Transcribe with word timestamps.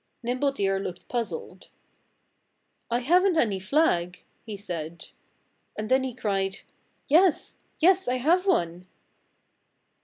Nimble 0.23 0.51
Deer 0.51 0.79
looked 0.79 1.07
puzzled. 1.09 1.69
"I 2.89 3.01
haven't 3.01 3.37
any 3.37 3.59
flag," 3.59 4.23
he 4.43 4.57
said. 4.57 5.09
And 5.77 5.89
then 5.91 6.03
he 6.03 6.15
cried, 6.15 6.61
"Yes! 7.07 7.57
Yes, 7.77 8.07
I 8.07 8.15
have 8.15 8.47
one!" 8.47 8.87